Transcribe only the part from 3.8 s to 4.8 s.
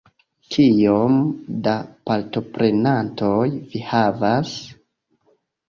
havas?